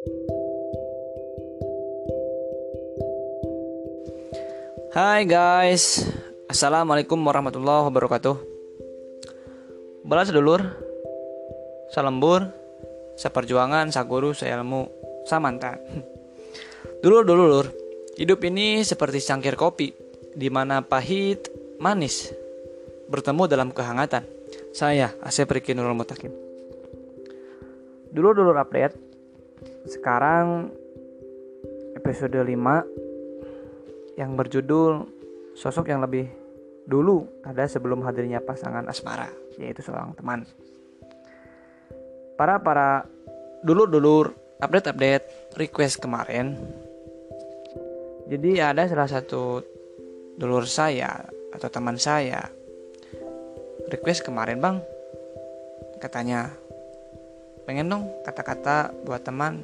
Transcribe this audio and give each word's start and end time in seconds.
Hai 0.00 0.08
guys, 5.28 6.08
Assalamualaikum 6.48 7.20
warahmatullahi 7.20 7.84
wabarakatuh. 7.84 8.32
Balas 10.08 10.32
sedulur, 10.32 10.64
salembur, 11.92 12.48
seperjuangan, 13.20 13.92
saguru, 13.92 14.32
seilmu, 14.32 14.88
samantan 15.28 15.76
Dulur-dulur, 17.04 17.68
hidup 18.24 18.40
ini 18.48 18.80
seperti 18.80 19.20
cangkir 19.20 19.52
kopi 19.52 19.92
di 20.32 20.48
mana 20.48 20.80
pahit, 20.80 21.52
manis 21.76 22.32
bertemu 23.12 23.52
dalam 23.52 23.68
kehangatan. 23.68 24.24
Saya, 24.72 25.12
Asep 25.20 25.52
Riki 25.52 25.76
Nurul 25.76 25.92
Mutakin. 25.92 26.32
Dulur-dulur 28.16 28.56
update 28.56 29.09
Sekarang 29.88 30.72
episode 31.96 32.36
5 32.36 34.18
yang 34.20 34.36
berjudul 34.36 35.04
sosok 35.56 35.88
yang 35.88 36.04
lebih 36.04 36.28
dulu 36.84 37.24
ada 37.44 37.64
sebelum 37.68 38.02
hadirnya 38.04 38.42
pasangan 38.42 38.84
asmara 38.88 39.28
yaitu 39.56 39.80
seorang 39.84 40.12
teman. 40.16 40.44
Para 42.36 42.56
para 42.60 43.04
dulur-dulur 43.60 44.32
update-update 44.60 45.56
request 45.56 46.00
kemarin. 46.00 46.56
Jadi 48.28 48.60
ada 48.60 48.86
salah 48.86 49.10
satu 49.10 49.60
dulur 50.40 50.64
saya 50.64 51.28
atau 51.52 51.68
teman 51.68 51.98
saya 51.98 52.40
request 53.90 54.22
kemarin 54.22 54.62
bang 54.62 54.76
katanya 55.98 56.54
pengen 57.64 57.92
dong 57.92 58.04
kata-kata 58.24 58.92
buat 59.04 59.22
teman 59.22 59.62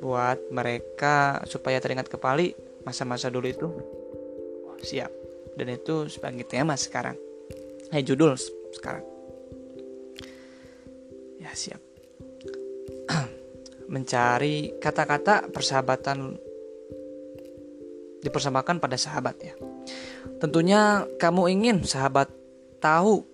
buat 0.00 0.40
mereka 0.48 1.44
supaya 1.44 1.76
teringat 1.78 2.08
kembali 2.08 2.56
masa-masa 2.88 3.28
dulu 3.28 3.46
itu. 3.46 3.68
Oh, 4.66 4.78
siap. 4.80 5.12
Dan 5.54 5.76
itu 5.76 6.08
sebagai 6.08 6.48
tema 6.48 6.72
sekarang. 6.74 7.14
Eh 7.92 8.00
judul 8.00 8.38
sekarang. 8.72 9.04
Ya 11.36 11.52
siap. 11.52 11.82
Mencari 13.92 14.80
kata-kata 14.80 15.52
persahabatan 15.52 16.40
dipersamakan 18.24 18.80
pada 18.80 18.96
sahabat 18.96 19.36
ya. 19.42 19.54
Tentunya 20.40 21.04
kamu 21.20 21.52
ingin 21.52 21.76
sahabat 21.84 22.32
tahu 22.80 23.24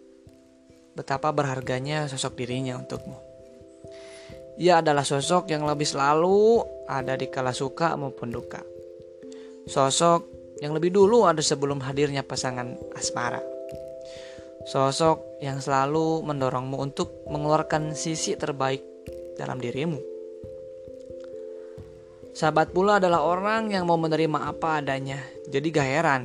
betapa 0.99 1.31
berharganya 1.31 2.11
sosok 2.11 2.41
dirinya 2.41 2.81
untukmu 2.81 3.26
ia 4.57 4.81
adalah 4.81 5.05
sosok 5.05 5.53
yang 5.53 5.69
lebih 5.69 5.85
selalu 5.85 6.65
ada 6.89 7.17
di 7.17 7.29
kala 7.29 7.53
suka 7.53 7.93
maupun 7.97 8.33
duka 8.33 8.77
Sosok 9.67 10.31
yang 10.63 10.79
lebih 10.79 10.95
dulu 10.95 11.27
ada 11.27 11.43
sebelum 11.43 11.83
hadirnya 11.83 12.23
pasangan 12.23 12.79
asmara. 12.95 13.43
Sosok 14.63 15.43
yang 15.43 15.59
selalu 15.59 16.23
mendorongmu 16.23 16.79
untuk 16.79 17.27
mengeluarkan 17.27 17.99
sisi 17.99 18.39
terbaik 18.39 18.79
dalam 19.35 19.59
dirimu. 19.59 19.99
Sahabat 22.31 22.71
pula 22.71 23.03
adalah 23.03 23.27
orang 23.27 23.75
yang 23.75 23.91
mau 23.91 23.99
menerima 23.99 24.55
apa 24.55 24.79
adanya. 24.79 25.19
Jadi 25.51 25.67
gak 25.75 25.89
heran, 25.89 26.23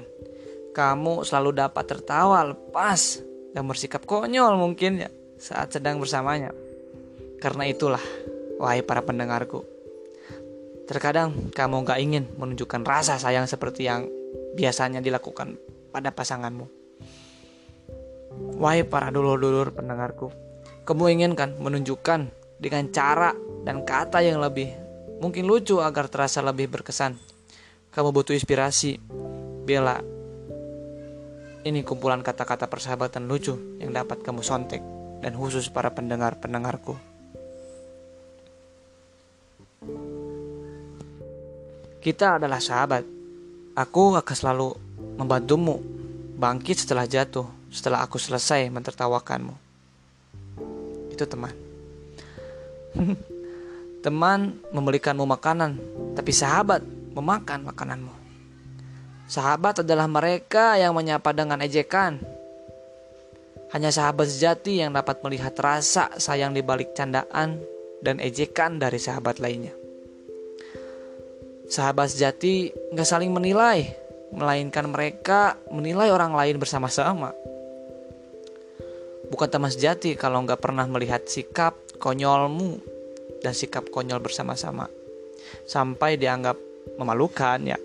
kamu 0.77 1.25
selalu 1.25 1.65
dapat 1.65 1.85
tertawa 1.89 2.45
lepas 2.45 3.25
dan 3.57 3.65
bersikap 3.65 4.05
konyol 4.05 4.53
mungkin 4.53 5.01
ya 5.01 5.09
saat 5.41 5.73
sedang 5.73 5.97
bersamanya. 5.97 6.53
Karena 7.41 7.65
itulah, 7.65 8.01
wahai 8.61 8.85
para 8.85 9.01
pendengarku, 9.01 9.65
Terkadang 10.91 11.55
kamu 11.55 11.87
gak 11.87 12.03
ingin 12.03 12.27
menunjukkan 12.35 12.83
rasa 12.83 13.15
sayang 13.15 13.47
seperti 13.47 13.87
yang 13.87 14.11
biasanya 14.59 14.99
dilakukan 14.99 15.55
pada 15.87 16.11
pasanganmu. 16.11 16.67
Wahai 18.59 18.83
para 18.83 19.07
dulur-dulur 19.07 19.71
pendengarku, 19.71 20.35
kamu 20.83 21.15
inginkan 21.15 21.55
menunjukkan 21.63 22.27
dengan 22.59 22.91
cara 22.91 23.31
dan 23.63 23.87
kata 23.87 24.19
yang 24.19 24.43
lebih 24.43 24.67
mungkin 25.23 25.47
lucu 25.47 25.79
agar 25.79 26.11
terasa 26.11 26.43
lebih 26.43 26.67
berkesan. 26.67 27.15
Kamu 27.95 28.11
butuh 28.11 28.35
inspirasi. 28.35 28.99
Bella, 29.63 29.95
ini 31.63 31.87
kumpulan 31.87 32.19
kata-kata 32.19 32.67
persahabatan 32.67 33.31
lucu 33.31 33.55
yang 33.79 33.95
dapat 33.95 34.27
kamu 34.27 34.43
sontek 34.43 34.83
dan 35.23 35.39
khusus 35.39 35.71
para 35.71 35.95
pendengar-pendengarku. 35.95 37.10
Kita 42.01 42.41
adalah 42.41 42.57
sahabat. 42.57 43.05
Aku 43.77 44.17
akan 44.17 44.35
selalu 44.35 44.73
membantumu 45.21 45.77
bangkit 46.33 46.81
setelah 46.81 47.05
jatuh, 47.05 47.45
setelah 47.69 48.01
aku 48.01 48.17
selesai 48.17 48.73
mentertawakanmu. 48.73 49.53
Itu 51.13 51.29
teman. 51.29 51.53
teman 54.05 54.57
memberikanmu 54.73 55.21
makanan, 55.29 55.77
tapi 56.17 56.33
sahabat 56.33 56.81
memakan 57.13 57.69
makananmu. 57.69 58.13
Sahabat 59.29 59.85
adalah 59.85 60.09
mereka 60.09 60.81
yang 60.81 60.97
menyapa 60.97 61.29
dengan 61.37 61.61
ejekan. 61.61 62.17
Hanya 63.77 63.93
sahabat 63.93 64.25
sejati 64.25 64.81
yang 64.81 64.91
dapat 64.97 65.21
melihat 65.21 65.53
rasa 65.61 66.09
sayang 66.17 66.57
di 66.57 66.65
balik 66.65 66.97
candaan 66.97 67.61
dan 68.01 68.17
ejekan 68.17 68.81
dari 68.81 68.97
sahabat 68.97 69.37
lainnya. 69.37 69.80
Sahabat 71.71 72.11
sejati 72.11 72.67
nggak 72.91 73.07
saling 73.07 73.31
menilai, 73.31 73.95
melainkan 74.35 74.91
mereka 74.91 75.55
menilai 75.71 76.11
orang 76.11 76.35
lain 76.35 76.59
bersama-sama. 76.59 77.31
Bukan 79.31 79.47
teman 79.47 79.71
sejati 79.71 80.19
kalau 80.19 80.43
nggak 80.43 80.59
pernah 80.59 80.83
melihat 80.83 81.23
sikap 81.23 81.79
konyolmu 81.95 82.75
dan 83.39 83.55
sikap 83.55 83.87
konyol 83.87 84.19
bersama-sama. 84.19 84.91
Sampai 85.63 86.19
dianggap 86.19 86.59
memalukan 86.99 87.63
ya. 87.63 87.79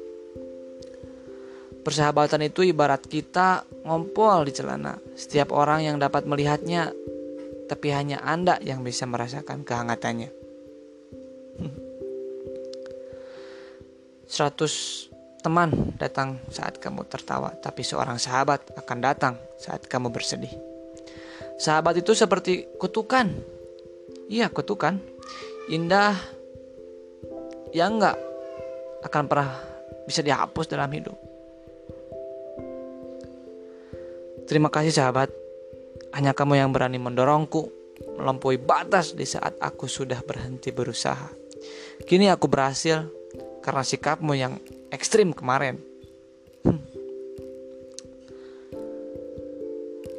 Persahabatan 1.87 2.43
itu 2.43 2.67
ibarat 2.67 3.07
kita 3.07 3.63
ngompol 3.87 4.51
di 4.51 4.53
celana. 4.59 4.99
Setiap 5.15 5.55
orang 5.55 5.87
yang 5.87 6.03
dapat 6.03 6.27
melihatnya, 6.27 6.91
tapi 7.71 7.95
hanya 7.95 8.19
Anda 8.27 8.59
yang 8.59 8.83
bisa 8.83 9.07
merasakan 9.07 9.63
kehangatannya. 9.63 10.35
100 14.26 15.42
teman 15.47 15.94
datang 15.94 16.42
saat 16.50 16.82
kamu 16.82 17.06
tertawa, 17.06 17.54
tapi 17.62 17.87
seorang 17.87 18.19
sahabat 18.19 18.75
akan 18.75 18.98
datang 18.98 19.34
saat 19.56 19.87
kamu 19.87 20.10
bersedih. 20.10 20.50
Sahabat 21.56 21.97
itu 22.03 22.12
seperti 22.12 22.66
kutukan. 22.76 23.31
Iya, 24.26 24.50
kutukan. 24.50 24.98
Indah 25.70 26.19
yang 27.70 28.03
enggak 28.03 28.19
akan 29.06 29.25
pernah 29.31 29.50
bisa 30.04 30.20
dihapus 30.20 30.66
dalam 30.66 30.91
hidup. 30.91 31.14
Terima 34.47 34.70
kasih 34.70 34.94
sahabat. 34.94 35.31
Hanya 36.14 36.34
kamu 36.34 36.58
yang 36.58 36.70
berani 36.70 36.98
mendorongku 37.03 37.70
melampaui 38.19 38.60
batas 38.60 39.14
di 39.14 39.26
saat 39.26 39.58
aku 39.58 39.91
sudah 39.91 40.22
berhenti 40.22 40.70
berusaha. 40.70 41.31
Kini 42.06 42.31
aku 42.31 42.47
berhasil 42.47 43.10
karena 43.66 43.82
sikapmu 43.82 44.31
yang 44.38 44.62
ekstrim 44.94 45.34
kemarin. 45.34 45.82
Hmm. 46.62 46.78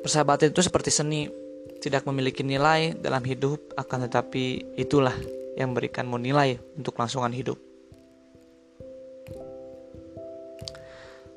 Persahabatan 0.03 0.51
itu 0.51 0.59
seperti 0.59 0.91
seni, 0.91 1.31
tidak 1.79 2.03
memiliki 2.03 2.43
nilai 2.43 2.91
dalam 2.99 3.23
hidup, 3.23 3.71
akan 3.79 4.11
tetapi 4.11 4.75
itulah 4.75 5.15
yang 5.55 5.71
memberikanmu 5.71 6.19
nilai 6.19 6.59
untuk 6.75 6.99
langsungan 6.99 7.31
hidup. 7.31 7.55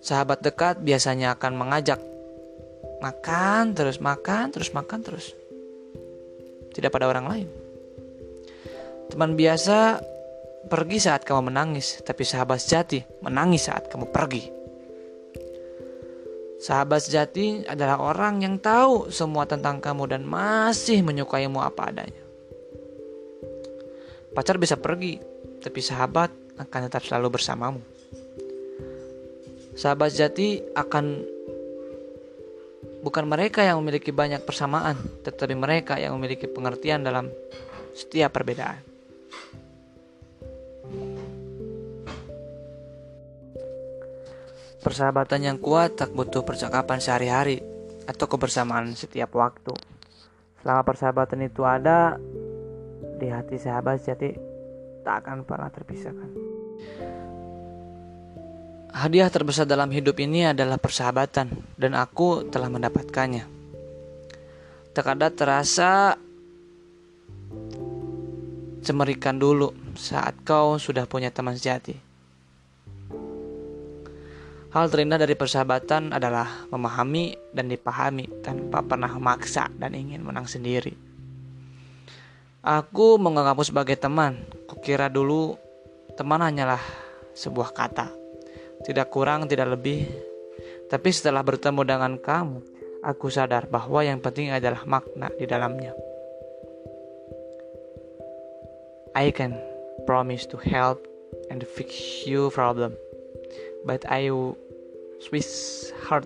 Sahabat 0.02 0.42
dekat 0.42 0.82
biasanya 0.82 1.38
akan 1.38 1.52
mengajak 1.54 2.02
makan 2.98 3.70
terus 3.78 4.02
makan 4.02 4.50
terus 4.50 4.74
makan 4.74 4.98
terus. 5.06 5.30
Tidak 6.74 6.90
pada 6.90 7.06
orang 7.06 7.26
lain. 7.30 7.48
Teman 9.10 9.38
biasa 9.38 10.09
pergi 10.68 10.98
saat 11.00 11.24
kamu 11.24 11.48
menangis, 11.48 12.04
tapi 12.04 12.26
sahabat 12.26 12.60
sejati 12.60 13.00
menangis 13.24 13.70
saat 13.70 13.88
kamu 13.88 14.12
pergi. 14.12 14.44
Sahabat 16.60 17.00
sejati 17.00 17.64
adalah 17.64 17.96
orang 18.04 18.44
yang 18.44 18.60
tahu 18.60 19.08
semua 19.08 19.48
tentang 19.48 19.80
kamu 19.80 20.12
dan 20.12 20.22
masih 20.28 21.00
menyukaimu 21.00 21.56
apa 21.56 21.88
adanya. 21.88 22.24
Pacar 24.36 24.60
bisa 24.60 24.76
pergi, 24.76 25.16
tapi 25.64 25.80
sahabat 25.80 26.28
akan 26.60 26.80
tetap 26.84 27.00
selalu 27.00 27.40
bersamamu. 27.40 27.80
Sahabat 29.72 30.12
sejati 30.12 30.60
akan 30.76 31.24
bukan 33.00 33.24
mereka 33.24 33.64
yang 33.64 33.80
memiliki 33.80 34.12
banyak 34.12 34.44
persamaan, 34.44 35.00
tetapi 35.24 35.56
mereka 35.56 35.96
yang 35.96 36.12
memiliki 36.20 36.44
pengertian 36.44 37.00
dalam 37.00 37.32
setiap 37.96 38.36
perbedaan. 38.36 38.89
Persahabatan 44.80 45.44
yang 45.44 45.58
kuat 45.60 46.00
tak 46.00 46.16
butuh 46.16 46.40
percakapan 46.40 47.04
sehari-hari 47.04 47.60
atau 48.08 48.24
kebersamaan 48.24 48.96
setiap 48.96 49.36
waktu. 49.36 49.76
Selama 50.64 50.82
persahabatan 50.88 51.44
itu 51.44 51.60
ada 51.68 52.16
di 53.20 53.28
hati 53.28 53.60
sahabat 53.60 54.00
sejati 54.00 54.32
tak 55.04 55.24
akan 55.24 55.44
pernah 55.44 55.68
terpisahkan. 55.68 56.30
Hadiah 58.90 59.30
terbesar 59.30 59.68
dalam 59.68 59.92
hidup 59.92 60.18
ini 60.18 60.50
adalah 60.50 60.80
persahabatan 60.80 61.52
dan 61.78 61.92
aku 61.94 62.48
telah 62.50 62.66
mendapatkannya. 62.66 63.46
Terkadang 64.90 65.36
terasa 65.36 66.18
cemerikan 68.82 69.38
dulu 69.38 69.70
saat 69.94 70.34
kau 70.42 70.80
sudah 70.80 71.06
punya 71.06 71.30
teman 71.30 71.54
sejati. 71.54 72.09
Hal 74.70 74.86
terindah 74.86 75.18
dari 75.18 75.34
persahabatan 75.34 76.14
adalah 76.14 76.46
memahami 76.70 77.34
dan 77.50 77.66
dipahami 77.66 78.30
tanpa 78.38 78.86
pernah 78.86 79.10
memaksa 79.10 79.66
dan 79.74 79.98
ingin 79.98 80.22
menang 80.22 80.46
sendiri. 80.46 80.94
Aku 82.62 83.18
menganggapmu 83.18 83.66
sebagai 83.66 83.98
teman. 83.98 84.38
Kukira 84.70 85.10
dulu 85.10 85.58
teman 86.14 86.38
hanyalah 86.38 86.78
sebuah 87.34 87.74
kata. 87.74 88.14
Tidak 88.86 89.10
kurang, 89.10 89.50
tidak 89.50 89.74
lebih. 89.74 90.06
Tapi 90.86 91.08
setelah 91.10 91.42
bertemu 91.42 91.82
dengan 91.82 92.14
kamu, 92.14 92.62
aku 93.02 93.26
sadar 93.26 93.66
bahwa 93.66 94.06
yang 94.06 94.22
penting 94.22 94.54
adalah 94.54 94.86
makna 94.86 95.34
di 95.34 95.50
dalamnya. 95.50 95.98
I 99.18 99.34
can 99.34 99.58
promise 100.06 100.46
to 100.46 100.62
help 100.62 101.02
and 101.50 101.66
fix 101.66 102.22
you 102.22 102.54
problem 102.54 102.94
but 103.84 104.04
I 104.08 104.30
Swiss 105.20 105.92
heart 106.08 106.24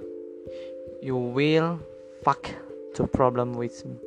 you 1.02 1.16
will 1.16 1.82
fuck 2.22 2.48
the 2.96 3.04
problem 3.10 3.58
with 3.58 3.76
me. 3.84 3.98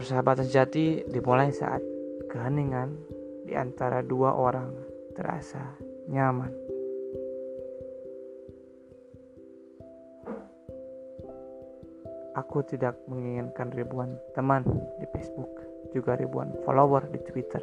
Persahabatan 0.00 0.48
sejati 0.48 1.04
dimulai 1.12 1.52
saat 1.52 1.84
keheningan 2.32 2.96
di 3.44 3.52
antara 3.52 4.00
dua 4.00 4.32
orang 4.32 4.72
terasa 5.12 5.76
nyaman. 6.08 6.69
Aku 12.38 12.62
tidak 12.62 12.94
menginginkan 13.10 13.74
ribuan 13.74 14.14
teman 14.36 14.62
di 14.98 15.06
Facebook, 15.10 15.50
juga 15.90 16.14
ribuan 16.14 16.54
follower 16.62 17.10
di 17.10 17.18
Twitter 17.26 17.62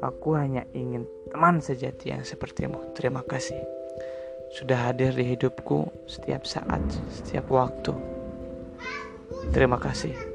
Aku 0.00 0.32
hanya 0.32 0.64
ingin 0.72 1.04
teman 1.28 1.60
sejati 1.60 2.08
yang 2.08 2.24
sepertimu. 2.24 2.96
Terima 2.96 3.20
kasih. 3.20 3.60
Sudah 4.48 4.88
hadir 4.88 5.12
di 5.12 5.36
hidupku 5.36 6.08
setiap 6.08 6.48
saat, 6.48 6.80
setiap 7.12 7.52
waktu. 7.52 7.92
Terima 9.52 9.76
kasih. 9.76 10.29